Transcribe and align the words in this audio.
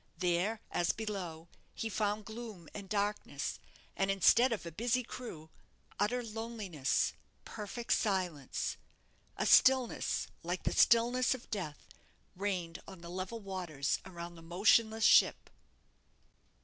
There, 0.17 0.61
as 0.71 0.93
below, 0.93 1.47
he 1.75 1.87
found 1.87 2.25
gloom 2.25 2.67
and 2.73 2.89
darkness, 2.89 3.59
and 3.95 4.09
instead 4.09 4.51
of 4.51 4.65
a 4.65 4.71
busy 4.71 5.03
crew, 5.03 5.51
utter 5.99 6.23
loneliness, 6.23 7.13
perfect 7.45 7.93
silence. 7.93 8.77
A 9.37 9.45
stillness 9.45 10.25
like 10.41 10.63
the 10.63 10.73
stillness 10.73 11.35
of 11.35 11.51
death 11.51 11.87
reigned 12.35 12.79
on 12.87 13.01
the 13.01 13.11
level 13.11 13.41
waters 13.41 13.99
around 14.03 14.33
the 14.33 14.41
motionless 14.41 15.05
ship. 15.05 15.51